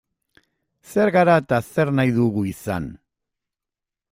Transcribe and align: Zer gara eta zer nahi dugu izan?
Zer 0.93 1.11
gara 1.15 1.35
eta 1.41 1.59
zer 1.73 1.91
nahi 1.99 2.15
dugu 2.17 2.45
izan? 2.53 2.89